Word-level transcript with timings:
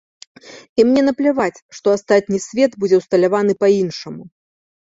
І 0.81 0.85
мне 0.91 1.01
напляваць, 1.09 1.63
што 1.79 1.93
астатні 1.97 2.39
свет 2.47 2.71
будзе 2.85 2.95
ўсталяваны 3.03 3.53
па-іншаму. 3.61 4.23